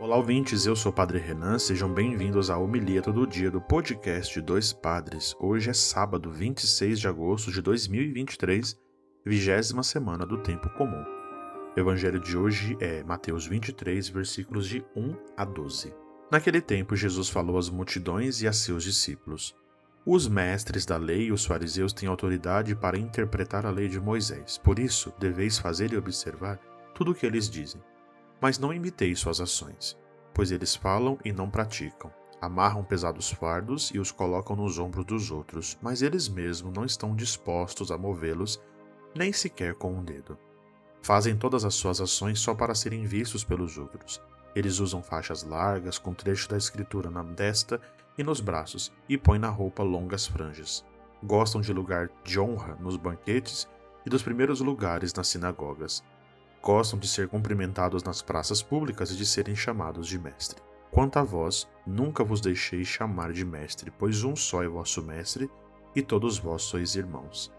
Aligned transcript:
Olá, 0.00 0.16
ouvintes. 0.16 0.64
Eu 0.64 0.76
sou 0.76 0.92
o 0.92 0.94
Padre 0.94 1.18
Renan. 1.18 1.58
Sejam 1.58 1.92
bem-vindos 1.92 2.50
à 2.50 2.56
homilia 2.56 3.02
todo 3.02 3.26
dia 3.26 3.50
do 3.50 3.60
podcast 3.60 4.40
Dois 4.40 4.72
Padres. 4.72 5.34
Hoje 5.40 5.70
é 5.70 5.72
sábado, 5.72 6.30
26 6.30 7.00
de 7.00 7.08
agosto 7.08 7.50
de 7.50 7.60
2023, 7.60 8.78
vigésima 9.26 9.82
semana 9.82 10.24
do 10.24 10.38
Tempo 10.38 10.70
Comum. 10.74 11.02
O 11.76 11.80
evangelho 11.80 12.20
de 12.20 12.36
hoje 12.36 12.76
é 12.78 13.02
Mateus 13.02 13.44
23, 13.48 14.08
versículos 14.08 14.68
de 14.68 14.86
1 14.94 15.16
a 15.36 15.44
12. 15.44 15.92
Naquele 16.30 16.60
tempo, 16.60 16.94
Jesus 16.94 17.28
falou 17.28 17.58
às 17.58 17.68
multidões 17.68 18.40
e 18.40 18.46
a 18.46 18.52
seus 18.52 18.84
discípulos: 18.84 19.52
Os 20.06 20.28
mestres 20.28 20.86
da 20.86 20.96
lei 20.96 21.24
e 21.24 21.32
os 21.32 21.44
fariseus 21.44 21.92
têm 21.92 22.08
autoridade 22.08 22.76
para 22.76 22.96
interpretar 22.96 23.66
a 23.66 23.70
lei 23.70 23.88
de 23.88 23.98
Moisés. 23.98 24.58
Por 24.58 24.78
isso, 24.78 25.12
deveis 25.18 25.58
fazer 25.58 25.92
e 25.92 25.96
observar 25.96 26.60
tudo 26.94 27.10
o 27.10 27.14
que 27.16 27.26
eles 27.26 27.50
dizem 27.50 27.82
mas 28.40 28.58
não 28.58 28.72
imiteis 28.72 29.18
suas 29.18 29.40
ações, 29.40 29.96
pois 30.34 30.50
eles 30.50 30.74
falam 30.74 31.18
e 31.24 31.32
não 31.32 31.50
praticam. 31.50 32.12
Amarram 32.40 32.84
pesados 32.84 33.30
fardos 33.30 33.90
e 33.92 33.98
os 33.98 34.12
colocam 34.12 34.54
nos 34.54 34.78
ombros 34.78 35.04
dos 35.04 35.30
outros, 35.30 35.76
mas 35.82 36.02
eles 36.02 36.28
mesmos 36.28 36.72
não 36.72 36.84
estão 36.84 37.16
dispostos 37.16 37.90
a 37.90 37.98
movê-los, 37.98 38.60
nem 39.14 39.32
sequer 39.32 39.74
com 39.74 39.92
um 39.92 40.04
dedo. 40.04 40.38
Fazem 41.02 41.36
todas 41.36 41.64
as 41.64 41.74
suas 41.74 42.00
ações 42.00 42.38
só 42.38 42.54
para 42.54 42.74
serem 42.74 43.04
vistos 43.04 43.42
pelos 43.42 43.76
outros. 43.76 44.22
Eles 44.54 44.78
usam 44.78 45.02
faixas 45.02 45.42
largas 45.42 45.98
com 45.98 46.14
trecho 46.14 46.48
da 46.48 46.56
escritura 46.56 47.10
na 47.10 47.24
testa 47.24 47.80
e 48.16 48.22
nos 48.22 48.40
braços 48.40 48.92
e 49.08 49.18
põem 49.18 49.38
na 49.38 49.48
roupa 49.48 49.82
longas 49.82 50.26
franjas. 50.26 50.84
Gostam 51.22 51.60
de 51.60 51.72
lugar 51.72 52.08
de 52.22 52.38
honra 52.38 52.76
nos 52.80 52.96
banquetes 52.96 53.68
e 54.06 54.10
dos 54.10 54.22
primeiros 54.22 54.60
lugares 54.60 55.12
nas 55.12 55.28
sinagogas 55.28 56.04
Gostam 56.62 56.98
de 56.98 57.06
ser 57.06 57.28
cumprimentados 57.28 58.02
nas 58.02 58.20
praças 58.20 58.60
públicas 58.62 59.10
e 59.10 59.16
de 59.16 59.24
serem 59.24 59.54
chamados 59.54 60.06
de 60.08 60.18
mestre. 60.18 60.60
Quanto 60.90 61.18
a 61.18 61.22
vós, 61.22 61.68
nunca 61.86 62.24
vos 62.24 62.40
deixei 62.40 62.84
chamar 62.84 63.32
de 63.32 63.44
mestre, 63.44 63.90
pois 63.90 64.24
um 64.24 64.34
só 64.34 64.62
é 64.62 64.68
vosso 64.68 65.02
mestre, 65.02 65.50
e 65.94 66.02
todos 66.02 66.38
vós 66.38 66.62
sois 66.62 66.94
irmãos. 66.94 67.52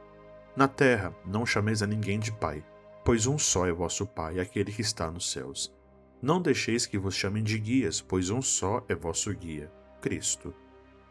Na 0.56 0.68
terra, 0.68 1.16
não 1.26 1.46
chameis 1.46 1.82
a 1.82 1.88
ninguém 1.88 2.20
de 2.20 2.32
pai, 2.32 2.64
pois 3.06 3.26
um 3.26 3.38
só 3.38 3.66
é 3.66 3.72
vosso 3.72 4.06
pai, 4.06 4.40
aquele 4.40 4.72
que 4.72 4.82
está 4.82 5.10
nos 5.10 5.32
céus. 5.32 5.74
Não 6.22 6.42
deixeis 6.42 6.86
que 6.86 6.98
vos 6.98 7.16
chamem 7.16 7.44
de 7.44 7.58
guias, 7.58 8.02
pois 8.02 8.30
um 8.30 8.42
só 8.42 8.84
é 8.90 8.96
vosso 8.96 9.34
guia, 9.34 9.72
Cristo. 10.02 10.54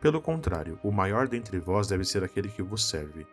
Pelo 0.00 0.20
contrário, 0.20 0.78
o 0.82 0.92
maior 0.92 1.26
dentre 1.26 1.58
vós 1.58 1.88
deve 1.88 2.04
ser 2.04 2.22
aquele 2.22 2.48
que 2.48 2.62
vos 2.62 2.88
serve. 2.88 3.26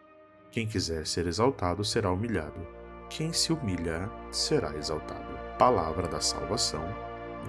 Quem 0.51 0.65
quiser 0.65 1.05
ser 1.05 1.27
exaltado 1.27 1.83
será 1.83 2.11
humilhado 2.11 2.84
quem 3.09 3.31
se 3.31 3.53
humilha 3.53 4.09
será 4.31 4.75
exaltado. 4.75 5.35
Palavra 5.57 6.07
da 6.07 6.19
salvação. 6.19 6.83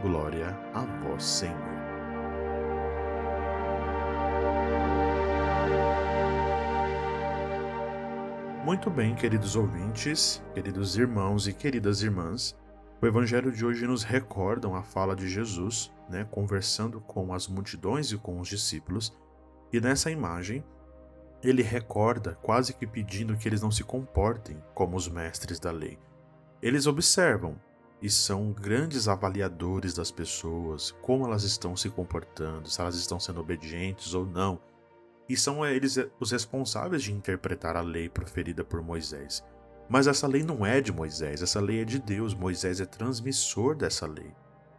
Glória 0.01 0.57
a 0.75 0.83
vós, 1.03 1.25
Senhor. 1.25 1.77
Muito 8.65 8.91
bem, 8.91 9.15
queridos 9.15 9.55
ouvintes, 9.55 10.43
queridos 10.53 10.97
irmãos 10.97 11.47
e 11.47 11.53
queridas 11.53 12.03
irmãs, 12.03 12.57
o 13.01 13.07
Evangelho 13.07 13.53
de 13.53 13.65
hoje 13.65 13.87
nos 13.87 14.03
recordam 14.03 14.75
a 14.75 14.83
fala 14.83 15.15
de 15.15 15.29
Jesus, 15.29 15.93
né, 16.09 16.27
conversando 16.31 17.01
com 17.01 17.33
as 17.33 17.47
multidões 17.47 18.11
e 18.11 18.19
com 18.19 18.41
os 18.41 18.49
discípulos, 18.49 19.17
e 19.73 19.81
nessa 19.81 20.11
imagem 20.11 20.65
ele 21.49 21.63
recorda, 21.63 22.37
quase 22.43 22.73
que 22.75 22.87
pedindo 22.87 23.37
que 23.37 23.49
eles 23.49 23.63
não 23.63 23.71
se 23.71 23.85
comportem 23.85 24.63
como 24.75 24.97
os 24.97 25.09
mestres 25.09 25.61
da 25.61 25.71
lei. 25.71 25.99
Eles 26.61 26.87
observam 26.87 27.57
e 28.03 28.11
são 28.11 28.53
grandes 28.53 29.09
avaliadores 29.09 29.95
das 29.95 30.11
pessoas, 30.11 30.91
como 31.03 31.25
elas 31.25 31.45
estão 31.45 31.77
se 31.77 31.89
comportando, 31.89 32.69
se 32.69 32.81
elas 32.81 32.97
estão 32.97 33.21
sendo 33.21 33.41
obedientes 33.41 34.15
ou 34.15 34.27
não. 34.27 34.61
E 35.29 35.37
são 35.37 35.65
eles 35.65 35.99
os 36.19 36.31
responsáveis 36.31 37.03
de 37.03 37.13
interpretar 37.13 37.77
a 37.77 37.81
lei 37.81 38.09
proferida 38.09 38.65
por 38.65 38.83
Moisés. 38.83 39.45
Mas 39.89 40.07
essa 40.07 40.27
lei 40.27 40.43
não 40.43 40.65
é 40.65 40.81
de 40.81 40.93
Moisés, 40.93 41.43
essa 41.43 41.61
lei 41.61 41.83
é 41.83 41.85
de 41.85 41.99
Deus. 41.99 42.35
Moisés 42.35 42.81
é 42.81 42.87
transmissor 42.87 43.77
dessa 43.77 44.07
lei. 44.07 44.33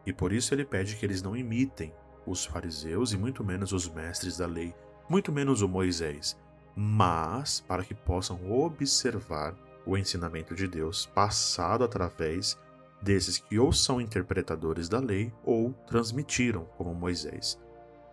E 0.06 0.12
por 0.12 0.34
isso 0.34 0.53
ele 0.53 0.66
pede 0.66 0.96
que 0.96 1.06
eles 1.06 1.22
não 1.22 1.36
imitem 1.36 1.94
os 2.25 2.46
fariseus 2.46 3.14
e 3.14 3.18
muito 3.18 3.44
menos 3.44 3.72
os 3.72 3.88
mestres 3.90 4.38
da 4.38 4.46
lei, 4.46 4.75
muito 5.09 5.31
menos 5.31 5.62
o 5.62 5.68
Moisés 5.68 6.38
mas 6.80 7.60
para 7.60 7.84
que 7.84 7.96
possam 7.96 8.40
observar 8.52 9.56
o 9.84 9.98
ensinamento 9.98 10.54
de 10.54 10.68
Deus 10.68 11.08
passado 11.08 11.84
através 11.84 12.56
desses 13.02 13.40
que 13.40 13.58
ou 13.58 13.74
são 13.74 14.00
interpretadores 14.00 14.88
da 14.88 15.00
lei 15.00 15.34
ou 15.44 15.74
transmitiram, 15.88 16.66
como 16.78 16.94
Moisés. 16.94 17.60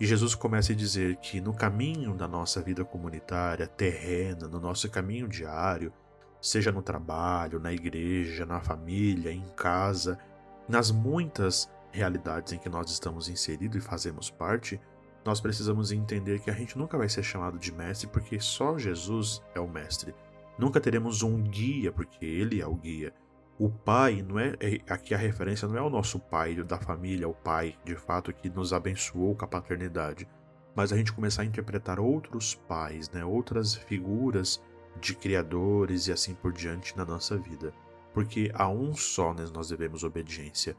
E 0.00 0.06
Jesus 0.06 0.34
começa 0.34 0.72
a 0.72 0.76
dizer 0.76 1.16
que 1.16 1.42
no 1.42 1.52
caminho 1.52 2.14
da 2.14 2.26
nossa 2.26 2.62
vida 2.62 2.86
comunitária, 2.86 3.66
terrena, 3.66 4.48
no 4.48 4.58
nosso 4.58 4.90
caminho 4.90 5.28
diário, 5.28 5.92
seja 6.40 6.72
no 6.72 6.80
trabalho, 6.80 7.60
na 7.60 7.72
igreja, 7.72 8.46
na 8.46 8.62
família, 8.62 9.30
em 9.30 9.44
casa, 9.56 10.18
nas 10.66 10.90
muitas 10.90 11.70
realidades 11.92 12.54
em 12.54 12.58
que 12.58 12.68
nós 12.70 12.90
estamos 12.90 13.28
inseridos 13.28 13.76
e 13.76 13.86
fazemos 13.86 14.30
parte, 14.30 14.80
nós 15.24 15.40
precisamos 15.40 15.90
entender 15.90 16.40
que 16.40 16.50
a 16.50 16.54
gente 16.54 16.76
nunca 16.76 16.98
vai 16.98 17.08
ser 17.08 17.22
chamado 17.22 17.58
de 17.58 17.72
mestre 17.72 18.06
porque 18.08 18.38
só 18.38 18.78
Jesus 18.78 19.42
é 19.54 19.60
o 19.60 19.68
mestre. 19.68 20.14
Nunca 20.58 20.80
teremos 20.80 21.22
um 21.22 21.42
guia 21.42 21.90
porque 21.90 22.24
ele 22.24 22.60
é 22.60 22.66
o 22.66 22.74
guia. 22.74 23.12
O 23.58 23.70
pai 23.70 24.20
não 24.22 24.38
é, 24.38 24.54
é 24.60 24.80
aqui 24.92 25.14
a 25.14 25.18
referência 25.18 25.68
não 25.68 25.76
é 25.76 25.82
o 25.82 25.90
nosso 25.90 26.18
pai 26.18 26.54
da 26.62 26.78
família, 26.78 27.28
o 27.28 27.34
pai 27.34 27.76
de 27.84 27.94
fato 27.94 28.32
que 28.32 28.50
nos 28.50 28.72
abençoou 28.72 29.34
com 29.34 29.44
a 29.44 29.48
paternidade, 29.48 30.28
mas 30.74 30.92
a 30.92 30.96
gente 30.96 31.12
começar 31.12 31.42
a 31.42 31.44
interpretar 31.44 32.00
outros 32.00 32.54
pais, 32.54 33.08
né, 33.10 33.24
outras 33.24 33.74
figuras 33.74 34.60
de 35.00 35.14
criadores 35.14 36.08
e 36.08 36.12
assim 36.12 36.34
por 36.34 36.52
diante 36.52 36.96
na 36.96 37.04
nossa 37.04 37.36
vida. 37.36 37.72
Porque 38.14 38.50
a 38.54 38.68
um 38.68 38.94
só 38.94 39.34
nós 39.52 39.68
devemos 39.68 40.04
obediência, 40.04 40.76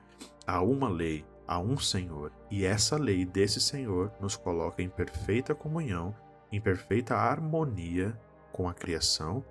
a 0.48 0.62
uma 0.62 0.90
lei, 0.90 1.26
a 1.46 1.60
um 1.60 1.78
Senhor, 1.78 2.32
e 2.50 2.66
essa 2.66 2.98
lei 2.98 3.26
desse 3.26 3.60
Senhor 3.60 4.12
nos 4.20 4.38
coloca 4.38 4.82
em 4.82 4.90
perfeita 4.90 5.54
comunhão, 5.54 6.16
em 6.52 6.62
perfeita 6.62 7.16
harmonia 7.16 8.18
com 8.54 8.70
a 8.70 8.74
criação 8.74 9.44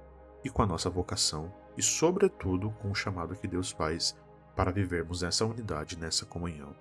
e 0.43 0.49
com 0.49 0.63
a 0.63 0.67
nossa 0.67 0.89
vocação, 0.89 1.53
e, 1.77 1.83
sobretudo, 1.83 2.71
com 2.81 2.91
o 2.91 2.95
chamado 2.95 3.37
que 3.37 3.47
Deus 3.47 3.71
faz 3.71 4.17
para 4.57 4.73
vivermos 4.73 5.23
nessa 5.23 5.45
unidade, 5.45 5.99
nessa 5.99 6.25
comunhão. 6.25 6.75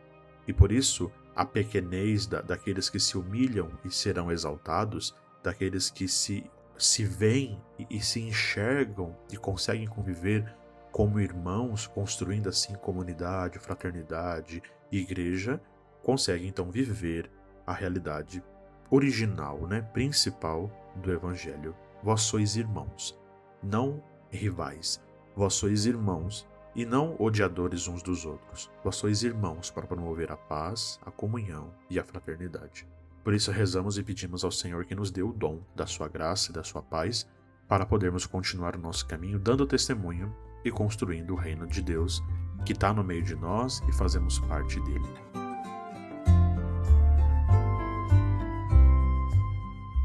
E 0.47 0.53
por 0.53 0.72
isso, 0.72 1.12
a 1.35 1.46
pequenez 1.46 2.25
da, 2.28 2.41
daqueles 2.41 2.90
que 2.90 3.00
se 3.00 3.18
humilham 3.18 3.72
e 3.84 3.91
serão 3.91 4.31
exaltados, 4.31 5.16
daqueles 5.44 5.90
que 5.90 6.08
se, 6.08 6.50
se 6.78 7.03
veem 7.03 7.62
e, 7.78 7.97
e 7.97 8.02
se 8.02 8.22
enxergam 8.22 9.16
e 9.31 9.38
conseguem 9.38 9.88
conviver 9.88 10.62
como 10.93 11.19
irmãos, 11.19 11.87
construindo 11.87 12.47
assim 12.47 12.75
comunidade, 12.75 13.57
fraternidade 13.57 14.61
igreja, 14.91 15.59
conseguem 16.03 16.47
então 16.47 16.69
viver 16.69 17.31
a 17.65 17.73
realidade 17.73 18.43
original, 18.91 19.65
né, 19.65 19.81
principal 19.81 20.69
do 20.97 21.11
evangelho. 21.11 21.75
Vós 22.03 22.21
sois 22.21 22.55
irmãos, 22.55 23.19
não 23.61 24.03
rivais. 24.29 25.01
Vós 25.35 25.55
sois 25.55 25.87
irmãos 25.87 26.47
e 26.75 26.85
não 26.85 27.15
odiadores 27.17 27.87
uns 27.87 28.03
dos 28.03 28.23
outros. 28.23 28.69
Vós 28.83 28.95
sois 28.95 29.23
irmãos 29.23 29.71
para 29.71 29.87
promover 29.87 30.31
a 30.31 30.37
paz, 30.37 30.99
a 31.03 31.09
comunhão 31.09 31.73
e 31.89 31.97
a 31.97 32.03
fraternidade. 32.03 32.87
Por 33.23 33.33
isso 33.33 33.51
rezamos 33.51 33.97
e 33.97 34.03
pedimos 34.03 34.43
ao 34.43 34.51
Senhor 34.51 34.85
que 34.85 34.93
nos 34.93 35.09
dê 35.09 35.23
o 35.23 35.33
dom 35.33 35.59
da 35.75 35.87
sua 35.87 36.07
graça 36.07 36.51
e 36.51 36.53
da 36.53 36.63
sua 36.63 36.84
paz 36.84 37.28
para 37.67 37.84
podermos 37.84 38.28
continuar 38.28 38.75
o 38.75 38.79
nosso 38.79 39.07
caminho 39.07 39.39
dando 39.39 39.66
testemunho 39.66 40.31
e 40.63 40.71
construindo 40.71 41.33
o 41.33 41.37
reino 41.37 41.67
de 41.67 41.81
Deus 41.81 42.23
que 42.65 42.73
está 42.73 42.93
no 42.93 43.03
meio 43.03 43.23
de 43.23 43.35
nós 43.35 43.81
e 43.87 43.91
fazemos 43.91 44.39
parte 44.39 44.79
dele. 44.81 45.07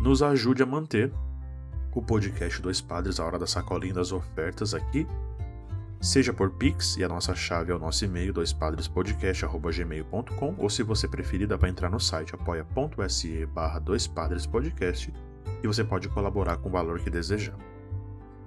Nos 0.01 0.23
ajude 0.23 0.63
a 0.63 0.67
manter 0.67 1.13
o 1.95 2.03
podcast 2.03 2.63
Dois 2.63 2.81
Padres, 2.81 3.19
a 3.19 3.25
hora 3.25 3.39
da 3.39 3.47
sacolinha 3.47 3.95
das 3.95 4.13
ofertas 4.13 4.73
aqui, 4.73 5.05
seja 6.01 6.33
por 6.33 6.53
Pix, 6.53 6.97
e 6.97 7.03
a 7.03 7.09
nossa 7.09 7.35
chave 7.35 7.73
é 7.73 7.75
o 7.75 7.79
nosso 7.79 8.05
e-mail, 8.05 8.33
doispadrespodcast.gmail.com, 8.33 10.55
ou 10.57 10.71
se 10.71 10.85
você 10.85 11.09
preferir, 11.09 11.49
dá 11.49 11.59
para 11.59 11.69
entrar 11.69 11.91
no 11.91 11.99
site 11.99 12.33
apoia.se 12.35 13.45
barra 13.47 13.81
doispadrespodcast 13.81 15.13
e 15.63 15.67
você 15.67 15.83
pode 15.83 16.09
colaborar 16.09 16.59
com 16.59 16.69
o 16.69 16.73
valor 16.73 17.01
que 17.01 17.11
desejar. 17.11 17.57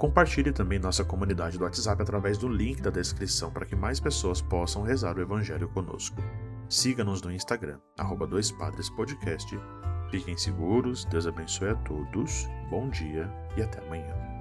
Compartilhe 0.02 0.52
também 0.52 0.80
nossa 0.80 1.06
comunidade 1.06 1.60
do 1.60 1.64
WhatsApp 1.64 2.02
através 2.02 2.36
do 2.36 2.48
link 2.48 2.82
da 2.82 2.90
descrição 2.90 3.52
para 3.52 3.68
que 3.68 3.76
mais 3.76 4.00
pessoas 4.00 4.42
possam 4.42 4.82
rezar 4.82 5.16
o 5.16 5.22
Evangelho 5.22 5.70
conosco. 5.70 6.18
Siga-nos 6.68 7.22
no 7.22 7.32
Instagram, 7.32 7.78
arroba 8.00 8.28
Fiquem 10.10 10.36
seguros, 10.36 11.06
Deus 11.06 11.28
abençoe 11.28 11.70
a 11.70 11.76
todos, 11.76 12.48
bom 12.72 12.90
dia 12.90 13.32
e 13.56 13.62
até 13.62 13.78
amanhã. 13.86 14.41